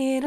[0.00, 0.22] 因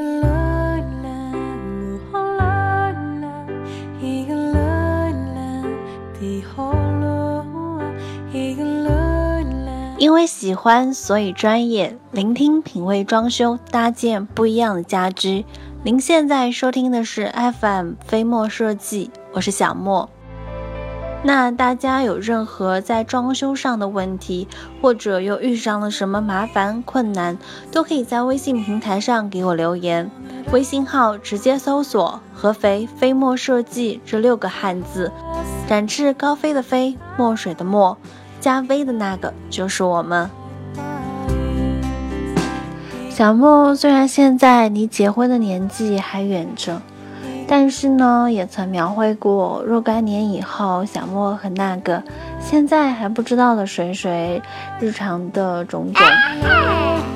[10.11, 11.97] 为喜欢，所以专业。
[12.11, 15.45] 聆听品味装修，搭建不一样的家居。
[15.83, 17.31] 您现在收听的是
[17.61, 20.09] FM 飞墨设计，我是小莫。
[21.23, 24.47] 那大家有任何在装修上的问题，
[24.81, 27.37] 或者又遇上了什么麻烦困难，
[27.71, 30.09] 都可以在微信平台上给我留言。
[30.51, 35.11] 微信号直接搜索“合肥飞墨设计”这六个汉字，
[35.67, 37.97] 展翅高飞的飞，墨水的墨。
[38.39, 40.27] 加 V 的那个就是我们。
[43.11, 46.81] 小莫虽然现在离结婚的年纪还远着，
[47.53, 52.01] 但是呢，也曾描绘过若干年以后小莫和那个
[52.39, 54.41] 现在还不知道的谁谁
[54.79, 56.05] 日常的种种。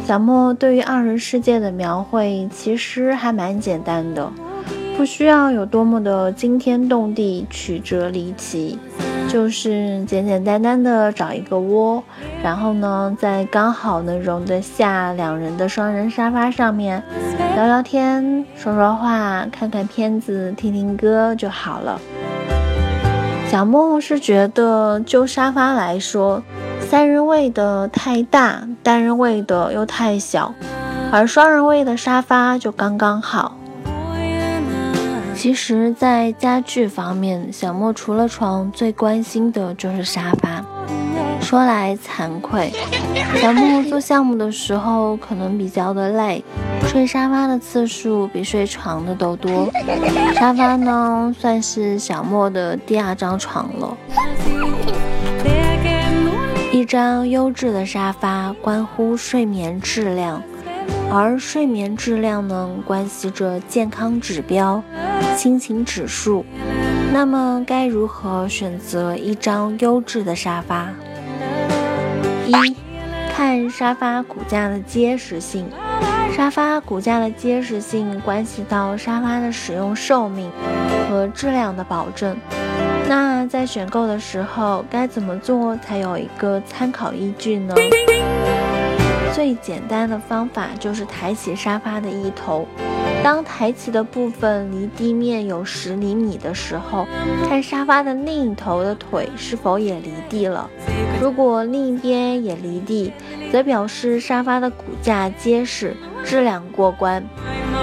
[0.06, 4.30] 小莫对于二人世界的描绘其实还蛮简单的，
[4.98, 8.78] 不需要有多么的惊天动地、曲折离奇。
[9.28, 12.02] 就是简简单单的找一个窝，
[12.42, 17.04] 然后呢，在刚好能容得下两人的双人沙发上面
[17.56, 22.00] 聊聊天、说说话、看看片子、听听歌就好了。
[23.50, 26.42] 小莫是觉得，就沙发来说，
[26.80, 30.54] 三人位的太大，单人位的又太小，
[31.12, 33.58] 而双人位的沙发就刚刚好。
[35.36, 40.66] 其实，在家具方面，小莫除了床，最关心的就是沙发。
[41.42, 42.72] 说来惭愧，
[43.36, 46.44] 小莫做项目的时候可能比较的累，
[46.88, 49.70] 睡沙发的次数比睡床的都多。
[50.34, 53.96] 沙发呢，算是小莫的第二张床了。
[56.72, 60.42] 一张优质的沙发，关乎睡眠质量。
[61.12, 64.84] 而睡眠质量呢，关系着健康指标、
[65.38, 66.46] 心情指数。
[67.14, 70.90] 那么该如何选择一张优质的沙发？
[72.46, 72.76] 一
[73.34, 75.68] 看沙发骨架的结实性。
[76.36, 80.52] 沙发骨架的结实性关系到沙发的使用寿命
[81.08, 82.36] 和质量的保证。
[83.08, 87.74] 那在选购的时候该怎么做才有一个参考依据呢？
[89.34, 92.66] 最简单的方法就是抬起沙发的一头，
[93.22, 97.06] 当抬起的部分离地面有十厘米的时候，
[97.48, 100.70] 看沙发的另一头的腿是否也离地了。
[101.22, 103.12] 如果另一边也离地，
[103.52, 107.22] 则表示沙发的骨架结实，质量过关；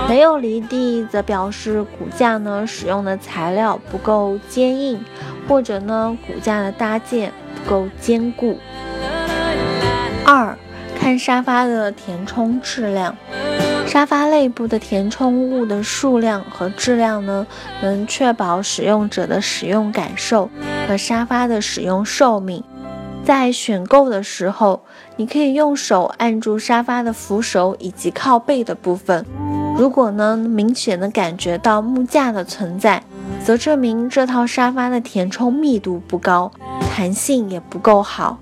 [0.09, 5.05] 没有离地，则表示骨架呢使用的材料不够坚硬，
[5.47, 8.59] 或者呢骨架的搭建不够坚固。
[10.25, 10.57] 二。
[11.03, 13.17] 看沙发的填充质量，
[13.89, 17.45] 沙发内部的填充物的数量和质量呢，
[17.83, 20.49] 能确保使用者的使用感受
[20.87, 22.63] 和沙发的使用寿命。
[23.25, 24.85] 在选购的时候，
[25.17, 29.27] 你可以用手按住沙发的扶手以及靠背的部分，
[29.77, 33.03] 如果呢明显的感觉到木架的存在，
[33.45, 36.53] 则证明这套沙发的填充密度不高，
[36.95, 38.39] 弹性也不够好。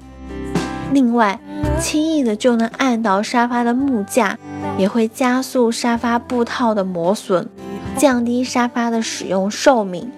[0.92, 1.38] 另外，
[1.80, 4.38] 轻易的就能按到沙发的木架，
[4.76, 7.48] 也会加速沙发布套的磨损，
[7.96, 10.10] 降低沙发的使用寿命。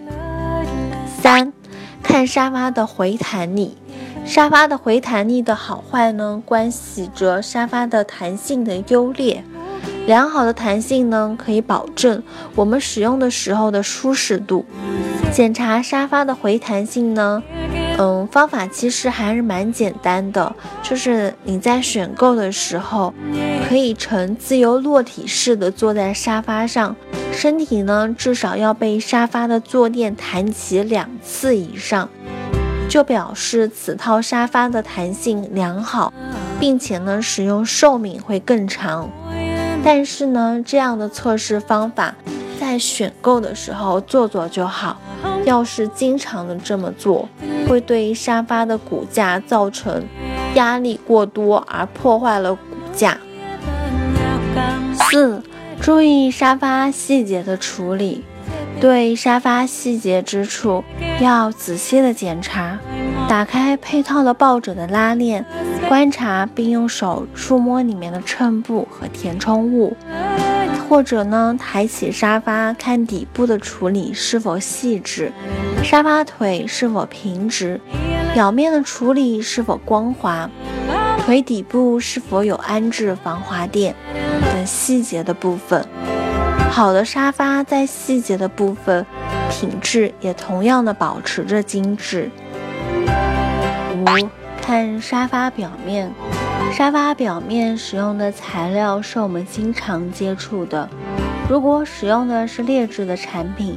[1.21, 1.53] 三，
[2.03, 3.77] 看沙发的回弹力，
[4.25, 9.44] 沙发的回弹力的好坏呢，关系着沙发的弹性的优劣。
[10.07, 12.23] 良好的弹性呢，可以保证
[12.55, 14.65] 我们使用的时候的舒适度。
[15.33, 17.43] 检查沙发的回弹性呢？
[17.99, 23.15] 嗯，方法其实还是蛮简单的，就是你在选购的时候，
[23.69, 26.97] 可以呈自由落体式的坐在沙发上，
[27.33, 32.09] 身体呢至少要被沙发的坐垫弹起两次以上，
[32.89, 36.13] 就表示此套沙发的弹性良好，
[36.59, 39.09] 并且呢使用寿命会更长。
[39.84, 42.15] 但是呢，这样的测试方法
[42.60, 45.01] 在选购的时候做做就好。
[45.45, 47.28] 要是经常的这么做，
[47.68, 50.04] 会对沙发的骨架造成
[50.54, 52.60] 压力过多，而破坏了骨
[52.95, 53.18] 架。
[54.95, 55.42] 四、
[55.80, 58.24] 注意沙发细节的处理，
[58.80, 60.83] 对沙发细节之处
[61.21, 62.78] 要仔细的检查。
[63.28, 65.45] 打开配套的抱枕的拉链，
[65.89, 69.97] 观察并用手触摸里面的衬布和填充物。
[70.89, 75.33] 或者呢，抬起沙发看底部的处理是否细致，
[75.83, 77.80] 沙发腿是否平直，
[78.34, 80.51] 表面的处理是否光滑，
[81.24, 83.95] 腿底部是否有安置防滑垫
[84.53, 85.86] 等细节的部分。
[86.72, 89.04] 好的沙发在细节的部分，
[89.51, 92.30] 品质也同样的保持着精致。
[93.95, 94.28] 五，
[94.63, 96.10] 看沙发表面，
[96.72, 100.89] 沙发表面使用的材料是我们经常接触的。
[101.47, 103.77] 如果使用的是劣质的产品，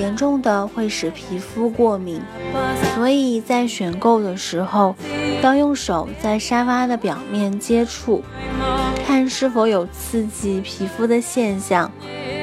[0.00, 2.20] 严重的会使皮肤过敏，
[2.96, 4.96] 所以在选购的时候，
[5.44, 8.20] 要用手在沙发的表面接触，
[9.06, 11.88] 看是否有刺激皮肤的现象，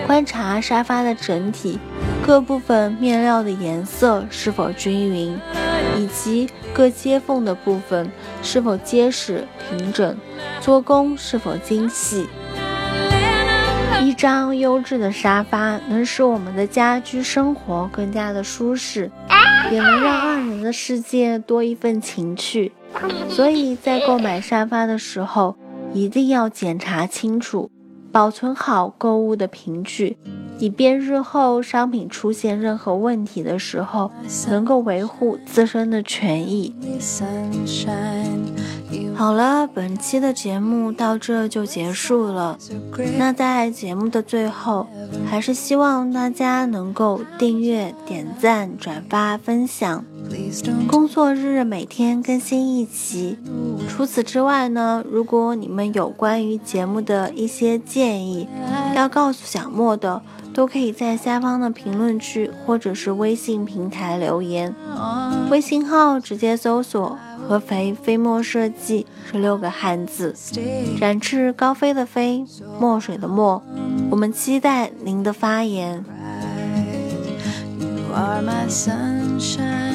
[0.10, 1.78] 观察沙发的整体
[2.26, 5.40] 各部分面料的颜色是否均匀，
[5.96, 8.12] 以及各接缝的部分
[8.42, 10.18] 是否结实平整，
[10.62, 12.28] 做工是否精细。
[14.02, 19.12] 一张优质的沙发能使我们的家居生活更加的舒适，
[19.72, 22.72] 也能让二人的世界多一份情趣。
[23.30, 25.56] 所以在购买沙发的时候，
[25.94, 27.70] 一定要检查清楚，
[28.12, 30.18] 保存好购物的凭据，
[30.58, 34.12] 以便日后商品出现任何问题的时候，
[34.50, 36.74] 能够维护自身的权益。
[39.16, 42.58] 好了，本期的节目到这就结束了。
[43.18, 44.88] 那在节目的最后，
[45.30, 50.04] 还是希望大家能够订阅、点赞、转发、分享。
[50.88, 53.38] 工作日每天更新一集。
[53.88, 58.48] 除此之外呢，如果你们有关于节目的一些建议，
[58.96, 60.22] 要告诉小莫的，
[60.54, 64.74] 都可以在下方的评论区或者是微信平台留言。
[65.50, 67.18] 微信号直接搜索。
[67.48, 70.36] 合肥飞墨设计这六个汉字，
[71.00, 72.46] 展翅高飞的飞，
[72.80, 73.64] 墨水的墨，
[74.12, 76.06] 我们期待您的发言。
[77.80, 79.89] You are my sunshine.